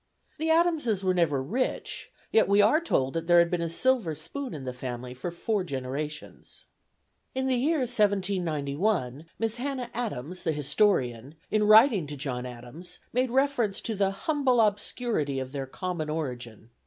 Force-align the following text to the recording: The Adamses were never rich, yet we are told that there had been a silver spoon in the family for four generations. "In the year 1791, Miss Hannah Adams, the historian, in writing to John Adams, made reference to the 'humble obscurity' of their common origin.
The 0.39 0.49
Adamses 0.49 1.03
were 1.03 1.13
never 1.13 1.43
rich, 1.43 2.09
yet 2.31 2.47
we 2.47 2.59
are 2.59 2.81
told 2.81 3.13
that 3.13 3.27
there 3.27 3.37
had 3.37 3.51
been 3.51 3.61
a 3.61 3.69
silver 3.69 4.15
spoon 4.15 4.51
in 4.55 4.63
the 4.65 4.73
family 4.73 5.13
for 5.13 5.29
four 5.29 5.63
generations. 5.63 6.65
"In 7.35 7.45
the 7.45 7.53
year 7.55 7.81
1791, 7.81 9.25
Miss 9.37 9.57
Hannah 9.57 9.91
Adams, 9.93 10.41
the 10.41 10.53
historian, 10.53 11.35
in 11.51 11.65
writing 11.65 12.07
to 12.07 12.17
John 12.17 12.47
Adams, 12.47 12.97
made 13.13 13.29
reference 13.29 13.79
to 13.81 13.93
the 13.93 14.09
'humble 14.09 14.59
obscurity' 14.59 15.37
of 15.37 15.51
their 15.51 15.67
common 15.67 16.09
origin. 16.09 16.71